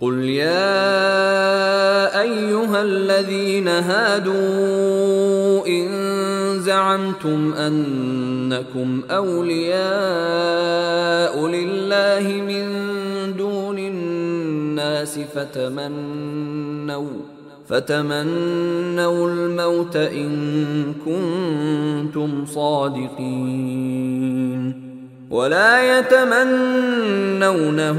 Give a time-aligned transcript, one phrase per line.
[0.00, 1.00] قل يا
[2.20, 5.88] ايها الذين هادوا ان
[6.60, 9.78] زعمتم انكم اولياء
[11.46, 12.66] لله من
[13.36, 17.08] دون الناس فتمنوا
[17.68, 24.08] فتمنوا الموت ان كنتم صادقين.
[25.30, 27.98] ولا يتمنونه